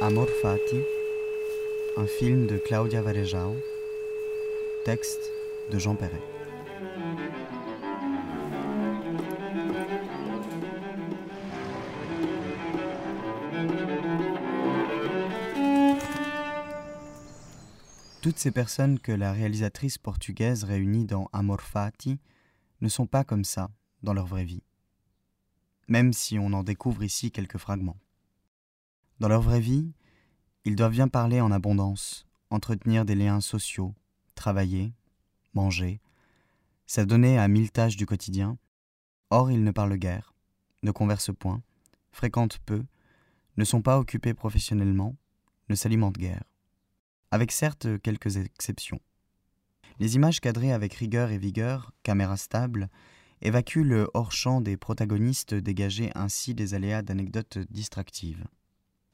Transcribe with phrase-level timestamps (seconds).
[0.00, 0.80] Amor Fati,
[1.96, 3.56] un film de Claudia Varejao,
[4.84, 5.28] texte
[5.72, 6.22] de Jean Perret.
[18.22, 22.20] Toutes ces personnes que la réalisatrice portugaise réunit dans Amor Fati
[22.80, 23.68] ne sont pas comme ça
[24.04, 24.62] dans leur vraie vie,
[25.88, 27.98] même si on en découvre ici quelques fragments.
[29.18, 29.90] Dans leur vraie vie,
[30.68, 33.94] ils doivent bien parler en abondance, entretenir des liens sociaux,
[34.34, 34.92] travailler,
[35.54, 35.98] manger,
[36.86, 38.58] s'adonner à mille tâches du quotidien.
[39.30, 40.34] Or, ils ne parlent guère,
[40.82, 41.62] ne conversent point,
[42.12, 42.84] fréquentent peu,
[43.56, 45.16] ne sont pas occupés professionnellement,
[45.70, 46.44] ne s'alimentent guère.
[47.30, 49.00] Avec certes quelques exceptions.
[50.00, 52.90] Les images cadrées avec rigueur et vigueur, caméra stable,
[53.40, 58.46] évacuent le hors-champ des protagonistes dégagés ainsi des aléas d'anecdotes distractives.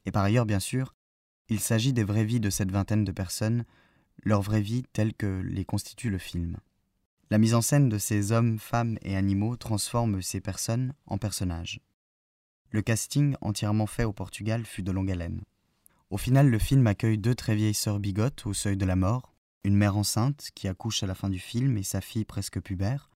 [0.05, 0.97] Et par ailleurs, bien sûr,
[1.49, 3.65] il s'agit des vraies vies de cette vingtaine de personnes,
[4.23, 6.57] leurs vraies vies telles que les constitue le film.
[7.31, 11.81] La mise en scène de ces hommes, femmes et animaux transforme ces personnes en personnages.
[12.71, 15.43] Le casting, entièrement fait au Portugal, fut de longue haleine.
[16.11, 19.35] Au final, le film accueille deux très vieilles sœurs bigotes au seuil de la mort,
[19.65, 23.11] une mère enceinte qui accouche à la fin du film et sa fille presque pubère,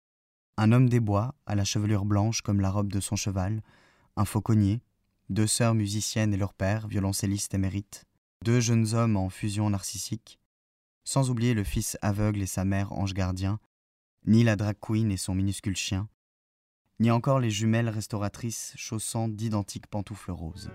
[0.56, 3.62] un homme des bois à la chevelure blanche comme la robe de son cheval,
[4.16, 4.80] un fauconnier,
[5.28, 8.07] deux sœurs musiciennes et leur père, violoncelliste émérite,
[8.44, 10.38] deux jeunes hommes en fusion narcissique,
[11.04, 13.60] sans oublier le fils aveugle et sa mère ange gardien,
[14.26, 16.08] ni la drag queen et son minuscule chien,
[17.00, 20.70] ni encore les jumelles restauratrices chaussant d'identiques pantoufles roses.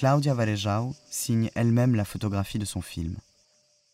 [0.00, 3.18] Claudia Varejao signe elle-même la photographie de son film.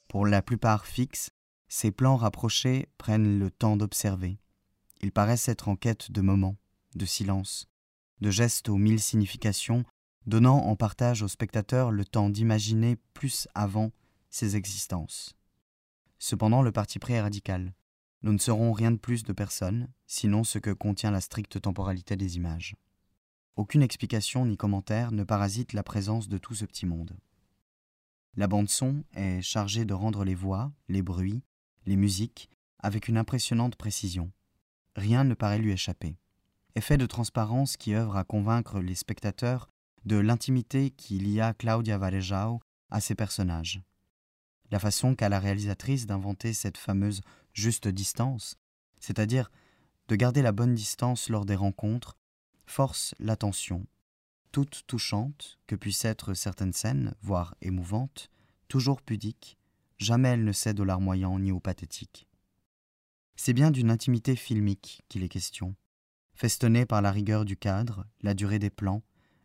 [0.06, 1.30] Pour la plupart fixes,
[1.66, 4.38] ces plans rapprochés prennent le temps d'observer.
[5.00, 6.54] Ils paraissent être en quête de moments,
[6.94, 7.66] de silence,
[8.20, 9.82] de gestes aux mille significations,
[10.26, 13.90] donnant en partage au spectateur le temps d'imaginer plus avant
[14.30, 15.34] ses existences.
[16.20, 17.74] Cependant, le parti pris est radical.
[18.22, 22.14] Nous ne serons rien de plus de personne, sinon ce que contient la stricte temporalité
[22.14, 22.76] des images.
[23.56, 27.16] Aucune explication ni commentaire ne parasite la présence de tout ce petit monde.
[28.36, 31.42] La bande-son est chargée de rendre les voix, les bruits,
[31.86, 32.50] les musiques
[32.80, 34.30] avec une impressionnante précision.
[34.94, 36.18] Rien ne paraît lui échapper.
[36.74, 39.70] Effet de transparence qui œuvre à convaincre les spectateurs
[40.04, 43.80] de l'intimité qu'il y a Claudia Varejao à ses personnages.
[44.70, 47.22] La façon qu'a la réalisatrice d'inventer cette fameuse
[47.54, 48.58] juste distance,
[49.00, 49.50] c'est-à-dire
[50.08, 52.18] de garder la bonne distance lors des rencontres,
[52.66, 53.86] force l'attention,
[54.52, 58.30] toute touchante que puissent être certaines scènes, voire émouvantes,
[58.68, 59.58] toujours pudiques,
[59.98, 62.28] jamais elle ne cède au larmoyant ni au pathétique.
[63.36, 65.76] C'est bien d'une intimité filmique qu'il est question,
[66.34, 69.02] festonnée par la rigueur du cadre, la durée des plans,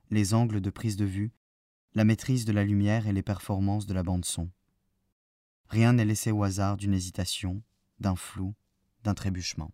[0.09, 1.31] les angles de prise de vue,
[1.93, 4.49] la maîtrise de la lumière et les performances de la bande-son.
[5.67, 7.61] Rien n'est laissé au hasard d'une hésitation,
[7.99, 8.55] d'un flou,
[9.03, 9.71] d'un trébuchement.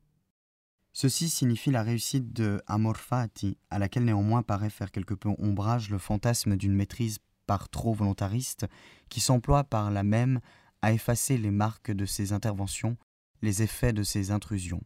[0.99, 5.91] Ceci signifie la réussite de Amor Fati, à laquelle néanmoins paraît faire quelque peu ombrage
[5.91, 8.65] le fantasme d'une maîtrise par trop volontariste,
[9.07, 10.39] qui s'emploie par la même
[10.81, 12.97] à effacer les marques de ses interventions,
[13.43, 14.81] les effets de ses intrusions.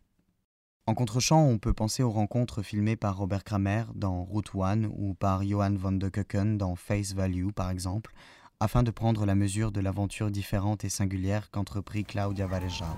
[0.85, 5.13] En contre-champ, on peut penser aux rencontres filmées par Robert Kramer dans Route One ou
[5.13, 8.13] par Johan van de Kucken dans Face Value, par exemple,
[8.59, 12.97] afin de prendre la mesure de l'aventure différente et singulière qu'entreprit Claudia Varejao.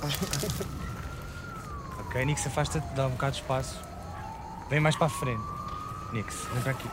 [2.08, 3.78] Ok, Nix, afasta-te, dá um bocado de espaço.
[4.70, 5.44] Vem mais para a frente.
[6.12, 6.88] Nix, vem para aqui.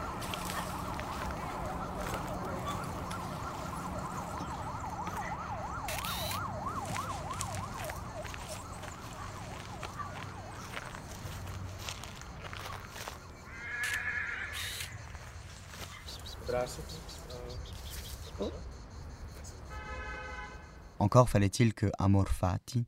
[21.00, 22.86] Encore fallait-il que Amor Fati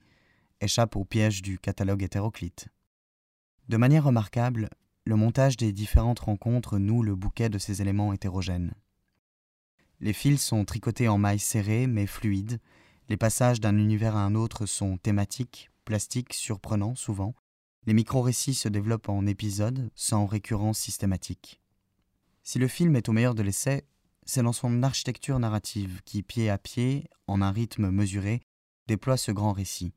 [0.61, 2.67] échappe au piège du catalogue hétéroclite.
[3.69, 4.69] De manière remarquable,
[5.05, 8.73] le montage des différentes rencontres noue le bouquet de ces éléments hétérogènes.
[9.99, 12.59] Les fils sont tricotés en mailles serrées mais fluides,
[13.09, 17.33] les passages d'un univers à un autre sont thématiques, plastiques, surprenants souvent,
[17.85, 21.61] les micro-récits se développent en épisodes sans récurrence systématique.
[22.43, 23.85] Si le film est au meilleur de l'essai,
[24.25, 28.41] c'est dans son architecture narrative qui, pied à pied, en un rythme mesuré,
[28.87, 29.93] déploie ce grand récit.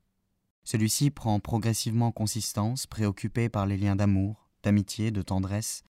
[0.63, 5.83] Celui-ci prend progressivement consistance, préoccupé par les liens d'amour, d'amitié, de tendresse,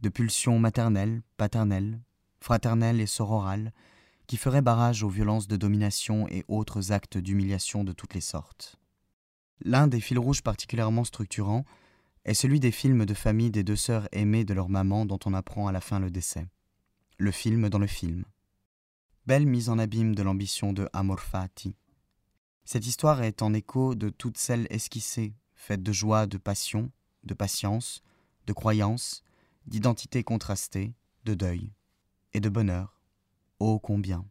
[0.00, 2.00] de pulsions maternelles, paternelles,
[2.40, 3.72] fraternelles et sororales,
[4.26, 8.76] qui feraient barrage aux violences de domination et autres actes d'humiliation de toutes les sortes.
[9.60, 11.64] L'un des fils rouges particulièrement structurants
[12.24, 15.34] est celui des films de famille des deux sœurs aimées de leur maman dont on
[15.34, 16.46] apprend à la fin le décès.
[17.18, 18.24] Le film dans le film.
[19.26, 21.20] Belle mise en abîme de l'ambition de Amor.
[22.64, 26.90] Cette histoire est en écho de toutes celles esquissées, faites de joie, de passion,
[27.22, 28.02] de patience,
[28.46, 29.22] de croyance,
[29.66, 30.94] d'identité contrastée,
[31.24, 31.72] de deuil
[32.32, 33.00] et de bonheur.
[33.60, 34.24] Ô combien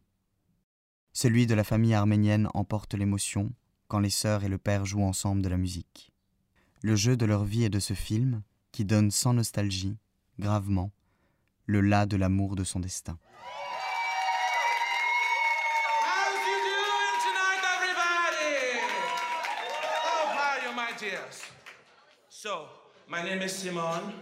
[1.12, 3.52] Celui de la famille arménienne emporte l'émotion
[3.88, 6.12] quand les sœurs et le père jouent ensemble de la musique.
[6.82, 8.42] Le jeu de leur vie et de ce film,
[8.72, 9.96] qui donne sans nostalgie,
[10.38, 10.90] gravement,
[11.66, 13.18] le la de l'amour de son destin.
[22.28, 22.68] So,
[23.08, 24.12] my name is Simone.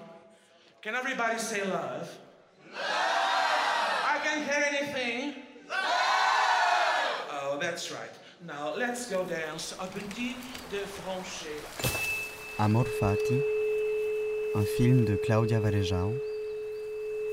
[0.81, 2.09] Can everybody say love?
[2.75, 5.43] I can't hear anything.
[7.31, 8.15] Oh, that's right.
[8.47, 10.35] Now, let's go dance un petit
[10.71, 11.61] de franché.
[12.59, 13.43] Amor Fati,
[14.55, 16.15] un film de Claudia Varejao,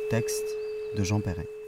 [0.10, 0.50] texte
[0.96, 1.59] de Jean Perret.